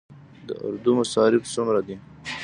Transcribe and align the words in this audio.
د 0.47 0.49
اردو 0.65 0.91
مصارف 0.99 1.43
څومره 1.53 1.79
دي؟ 1.87 1.95